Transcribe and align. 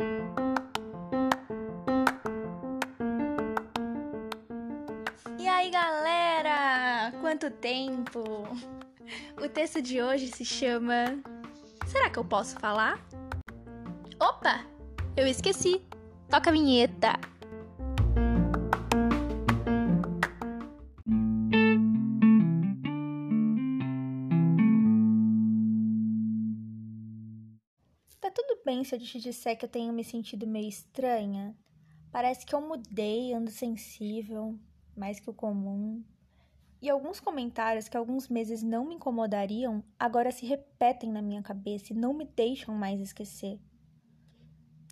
E 0.00 0.04
aí, 5.48 5.70
galera? 5.70 7.12
Quanto 7.20 7.50
tempo? 7.50 8.46
O 9.42 9.48
texto 9.48 9.82
de 9.82 10.00
hoje 10.00 10.28
se 10.28 10.44
chama 10.44 11.20
Será 11.84 12.08
que 12.10 12.16
eu 12.16 12.24
posso 12.24 12.56
falar? 12.60 13.04
Opa! 14.20 14.64
Eu 15.16 15.26
esqueci. 15.26 15.82
Toca 16.30 16.50
a 16.50 16.52
vinheta. 16.52 17.14
Bem 28.68 28.84
se 28.84 28.94
eu 28.94 29.00
te 29.00 29.18
disser 29.18 29.56
que 29.56 29.64
eu 29.64 29.68
tenho 29.68 29.94
me 29.94 30.04
sentido 30.04 30.46
meio 30.46 30.68
estranha? 30.68 31.56
Parece 32.12 32.44
que 32.44 32.54
eu 32.54 32.60
mudei, 32.60 33.32
ando 33.32 33.50
sensível, 33.50 34.58
mais 34.94 35.18
que 35.18 35.30
o 35.30 35.32
comum. 35.32 36.04
E 36.82 36.90
alguns 36.90 37.18
comentários 37.18 37.88
que 37.88 37.96
alguns 37.96 38.28
meses 38.28 38.62
não 38.62 38.84
me 38.84 38.96
incomodariam 38.96 39.82
agora 39.98 40.30
se 40.30 40.44
repetem 40.44 41.10
na 41.10 41.22
minha 41.22 41.42
cabeça 41.42 41.94
e 41.94 41.96
não 41.96 42.12
me 42.12 42.26
deixam 42.26 42.74
mais 42.74 43.00
esquecer. 43.00 43.58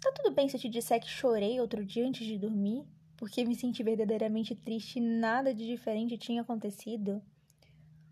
Tá 0.00 0.10
tudo 0.10 0.34
bem 0.34 0.48
se 0.48 0.56
eu 0.56 0.60
te 0.60 0.70
disser 0.70 0.98
que 0.98 1.06
chorei 1.06 1.60
outro 1.60 1.84
dia 1.84 2.08
antes 2.08 2.26
de 2.26 2.38
dormir, 2.38 2.82
porque 3.14 3.44
me 3.44 3.54
senti 3.54 3.82
verdadeiramente 3.82 4.54
triste 4.54 5.00
e 5.00 5.02
nada 5.02 5.52
de 5.52 5.66
diferente 5.66 6.16
tinha 6.16 6.40
acontecido? 6.40 7.22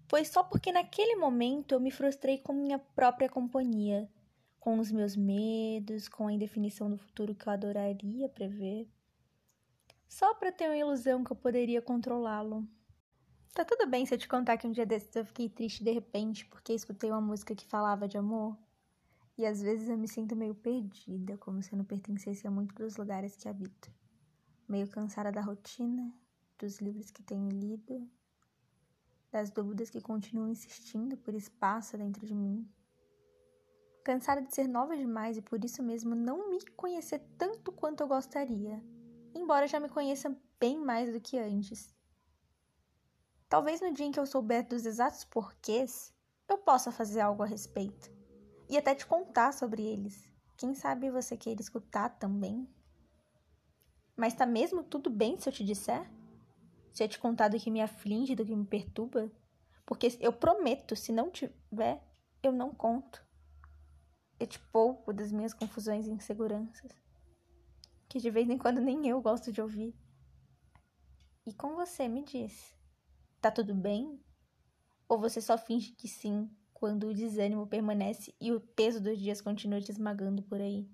Foi 0.09 0.27
só 0.27 0.43
porque 0.43 0.71
naquele 0.71 1.17
momento 1.17 1.73
eu 1.73 1.81
me 1.81 1.91
frustrei 1.91 2.37
com 2.37 2.53
minha 2.53 2.79
própria 2.79 3.31
companhia, 3.31 4.07
com 4.65 4.79
os 4.79 4.91
meus 4.91 5.15
medos, 5.15 6.09
com 6.09 6.27
a 6.27 6.33
indefinição 6.33 6.89
do 6.89 6.97
futuro 6.97 7.35
que 7.35 7.47
eu 7.47 7.53
adoraria 7.53 8.31
prever 8.31 8.89
só 10.09 10.33
para 10.33 10.51
ter 10.51 10.69
uma 10.69 10.77
ilusão 10.77 11.23
que 11.23 11.31
eu 11.31 11.37
poderia 11.37 11.83
controlá-lo. 11.83 12.67
Tá 13.53 13.63
tudo 13.63 13.87
bem 13.87 14.07
se 14.07 14.15
eu 14.15 14.19
te 14.19 14.27
contar 14.27 14.57
que 14.57 14.67
um 14.67 14.73
dia 14.73 14.87
desses 14.87 15.15
eu 15.15 15.27
fiquei 15.27 15.51
triste 15.51 15.85
de 15.85 15.91
repente 15.91 16.47
porque 16.47 16.73
escutei 16.73 17.11
uma 17.11 17.21
música 17.21 17.55
que 17.55 17.67
falava 17.67 18.09
de 18.09 18.17
amor? 18.17 18.57
E 19.37 19.45
às 19.45 19.61
vezes 19.61 19.91
eu 19.91 19.99
me 19.99 20.09
sinto 20.09 20.35
meio 20.35 20.55
perdida, 20.55 21.37
como 21.37 21.63
se 21.63 21.71
eu 21.71 21.77
não 21.77 21.85
pertencesse 21.85 22.47
a 22.47 22.51
muitos 22.51 22.75
dos 22.75 22.97
lugares 22.97 23.37
que 23.37 23.51
habito. 23.51 23.93
Meio 24.67 24.89
cansada 24.89 25.31
da 25.31 25.43
rotina, 25.43 26.11
dos 26.59 26.81
livros 26.81 27.11
que 27.11 27.23
tenho 27.23 27.51
lido, 27.51 28.09
das 29.31 29.51
dúvidas 29.51 29.91
que 29.91 30.01
continuam 30.01 30.49
insistindo 30.49 31.19
por 31.19 31.35
espaço 31.35 31.99
dentro 31.99 32.27
de 32.27 32.35
mim. 32.35 32.67
Cansada 34.05 34.43
de 34.43 34.55
ser 34.55 34.69
nova 34.69 34.97
demais 34.97 35.37
e 35.37 35.43
por 35.43 35.65
isso 35.65 35.83
mesmo 35.83 36.15
não 36.15 36.51
me 36.51 36.65
conhecer 36.77 37.21
tanto 37.37 37.73
quanto 37.73 38.03
eu 38.03 38.07
gostaria 38.07 38.81
embora 39.35 39.67
já 39.67 39.81
me 39.81 39.89
conheça 39.89 40.35
bem 40.59 40.79
mais 40.79 41.13
do 41.13 41.21
que 41.21 41.39
antes. 41.39 41.93
Talvez 43.49 43.81
no 43.81 43.93
dia 43.93 44.07
em 44.07 44.13
que 44.13 44.19
eu 44.19 44.27
souber 44.27 44.67
dos 44.67 44.87
exatos 44.87 45.25
porquês, 45.25 46.15
eu 46.49 46.59
possa 46.59 46.91
fazer 46.91 47.21
algo 47.21 47.43
a 47.43 47.47
respeito 47.47 48.11
e 48.69 48.79
até 48.79 48.95
te 48.95 49.07
contar 49.07 49.53
sobre 49.53 49.83
eles. 49.83 50.33
Quem 50.57 50.75
sabe 50.75 51.11
você 51.11 51.37
queira 51.37 51.61
escutar 51.61 52.09
também? 52.19 52.69
Mas 54.17 54.35
tá 54.35 54.47
mesmo 54.47 54.83
tudo 54.83 55.11
bem 55.11 55.39
se 55.39 55.49
eu 55.49 55.53
te 55.53 55.65
disser? 55.65 56.09
Se 56.93 57.03
eu 57.03 57.09
te 57.09 57.19
contar 57.19 57.49
do 57.49 57.59
que 57.59 57.71
me 57.71 57.83
aflige, 57.83 58.37
do 58.37 58.47
que 58.47 58.55
me 58.55 58.65
perturba? 58.65 59.31
Porque 59.85 60.17
eu 60.21 60.33
prometo, 60.33 60.95
se 60.95 61.13
não 61.13 61.31
tiver, 61.31 62.03
eu 62.43 62.53
não 62.53 62.73
conto. 62.73 63.24
Eu 64.39 64.47
te 64.47 64.59
poupo 64.59 65.13
das 65.13 65.31
minhas 65.31 65.55
confusões 65.55 66.07
e 66.07 66.11
inseguranças 66.11 67.05
que 68.15 68.21
de 68.21 68.31
vez 68.31 68.49
em 68.49 68.57
quando 68.57 68.81
nem 68.81 69.09
eu 69.09 69.21
gosto 69.21 69.51
de 69.51 69.61
ouvir. 69.61 69.93
E 71.45 71.53
com 71.53 71.75
você, 71.75 72.07
me 72.07 72.23
diz: 72.23 72.73
tá 73.41 73.51
tudo 73.51 73.75
bem? 73.75 74.21
Ou 75.09 75.19
você 75.19 75.41
só 75.41 75.59
finge 75.59 75.91
que 75.95 76.07
sim 76.07 76.49
quando 76.73 77.09
o 77.09 77.15
desânimo 77.15 77.67
permanece 77.67 78.33
e 78.41 78.53
o 78.53 78.61
peso 78.61 79.01
dos 79.01 79.19
dias 79.19 79.41
continua 79.41 79.81
te 79.81 79.91
esmagando 79.91 80.45
por 80.45 80.61
aí? 80.61 80.89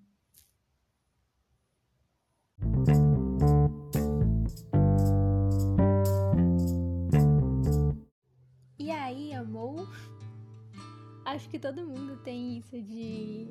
E 8.79 8.91
aí, 8.91 9.35
amor? 9.35 9.89
Acho 11.25 11.49
que 11.49 11.59
todo 11.59 11.87
mundo 11.87 12.17
tem 12.25 12.59
isso 12.59 12.81
de 12.81 13.49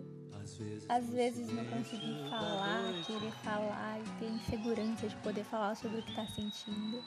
às 0.87 1.09
vezes 1.09 1.51
não 1.53 1.65
conseguir 1.65 2.29
falar, 2.29 2.93
querer 3.05 3.31
falar 3.43 3.99
e 3.99 4.19
ter 4.19 4.29
insegurança 4.29 5.07
de 5.07 5.15
poder 5.17 5.43
falar 5.43 5.75
sobre 5.75 5.99
o 5.99 6.03
que 6.03 6.09
está 6.09 6.25
sentindo. 6.27 7.03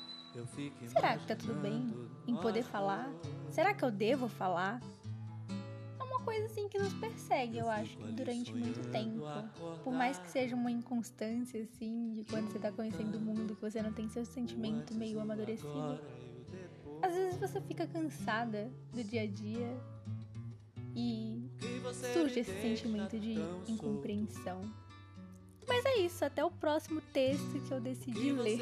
Será 0.89 1.17
que 1.19 1.27
tá 1.27 1.37
tudo 1.37 1.55
bem 1.61 1.93
em 2.27 2.37
poder 2.37 2.63
falar? 2.63 3.13
Será 3.51 3.75
que 3.75 3.85
eu 3.85 3.91
devo 3.91 4.29
falar? 4.29 4.81
É 5.99 6.03
uma 6.03 6.21
coisa 6.21 6.47
assim 6.47 6.69
que 6.69 6.79
nos 6.79 6.95
persegue, 6.95 7.59
eu 7.59 7.69
acho, 7.69 7.99
durante 7.99 8.55
muito 8.55 8.89
tempo. 8.91 9.25
Por 9.83 9.93
mais 9.93 10.19
que 10.19 10.31
seja 10.31 10.55
uma 10.55 10.71
inconstância, 10.71 11.63
assim, 11.63 12.15
de 12.15 12.25
quando 12.25 12.51
você 12.51 12.59
tá 12.59 12.73
conhecendo 12.73 13.19
o 13.19 13.21
mundo, 13.21 13.55
que 13.57 13.61
você 13.61 13.83
não 13.83 13.93
tem 13.93 14.09
seu 14.09 14.25
sentimento 14.25 14.95
meio 14.95 15.21
amadurecido. 15.21 16.01
Às 17.03 17.15
vezes 17.15 17.37
você 17.39 17.61
fica 17.61 17.87
cansada 17.87 18.71
do 18.93 19.03
dia 19.03 19.23
a 19.23 19.27
dia 19.27 19.77
e 20.95 21.43
surge 22.13 22.41
esse 22.41 22.61
sentimento 22.61 23.19
de 23.19 23.35
incompreensão. 23.69 24.63
Mas 25.67 25.85
é 25.85 25.99
isso, 25.99 26.25
até 26.25 26.45
o 26.45 26.51
próximo 26.51 27.01
texto 27.13 27.61
que 27.67 27.73
eu 27.73 27.81
decidi 27.81 28.33
ler. 28.33 28.59